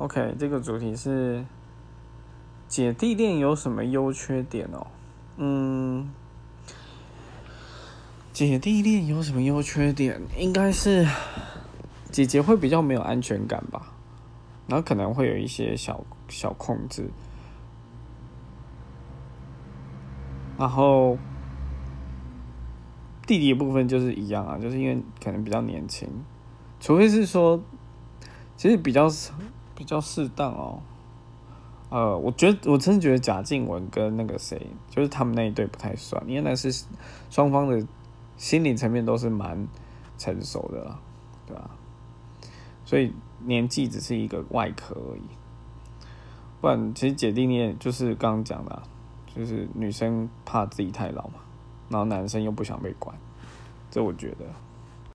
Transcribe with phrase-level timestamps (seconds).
[0.00, 1.44] OK，这个主题是
[2.66, 4.86] 姐弟恋有什么优缺点哦？
[5.36, 6.10] 嗯，
[8.32, 10.18] 姐弟恋有什么优缺点？
[10.38, 11.06] 应该是
[12.10, 13.92] 姐姐会比较没有安全感吧，
[14.66, 17.10] 然后可能会有一些小小控制，
[20.56, 21.18] 然后
[23.26, 26.08] 弟弟部分就是一样啊，就是因为可能比较年轻，
[26.80, 27.62] 除非是说，
[28.56, 29.06] 其实比较
[29.80, 30.78] 比较适当哦。
[31.88, 36.84] 呃，我觉得我真的觉得贾静雯跟那个谁，就是他们那一对不太算，因为那是
[37.30, 37.82] 双方的
[38.36, 39.66] 心理层面都是蛮
[40.18, 40.98] 成熟的啦，
[41.46, 41.70] 对吧？
[42.84, 43.14] 所以
[43.46, 45.22] 年纪只是一个外壳而已。
[46.60, 48.82] 不然，其实姐弟恋就是刚刚讲的，
[49.34, 51.40] 就是女生怕自己太老嘛，
[51.88, 53.16] 然后男生又不想被管，
[53.90, 54.44] 这我觉得。